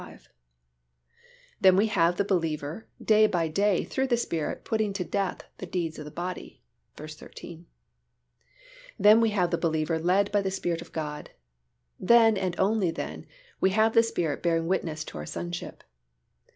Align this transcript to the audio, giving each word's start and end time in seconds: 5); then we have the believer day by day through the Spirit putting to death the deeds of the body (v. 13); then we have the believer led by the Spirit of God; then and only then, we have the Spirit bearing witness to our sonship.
5); 0.01 0.29
then 1.61 1.75
we 1.75 1.85
have 1.85 2.17
the 2.17 2.23
believer 2.25 2.87
day 2.99 3.27
by 3.27 3.47
day 3.47 3.83
through 3.83 4.07
the 4.07 4.17
Spirit 4.17 4.65
putting 4.65 4.93
to 4.93 5.03
death 5.03 5.43
the 5.59 5.67
deeds 5.67 5.99
of 5.99 6.05
the 6.05 6.09
body 6.09 6.63
(v. 6.97 7.05
13); 7.07 7.67
then 8.97 9.21
we 9.21 9.29
have 9.29 9.51
the 9.51 9.59
believer 9.59 9.99
led 9.99 10.31
by 10.31 10.41
the 10.41 10.49
Spirit 10.49 10.81
of 10.81 10.91
God; 10.91 11.29
then 11.99 12.35
and 12.35 12.59
only 12.59 12.89
then, 12.89 13.27
we 13.59 13.69
have 13.69 13.93
the 13.93 14.01
Spirit 14.01 14.41
bearing 14.41 14.65
witness 14.65 15.03
to 15.03 15.19
our 15.19 15.25
sonship. 15.27 15.83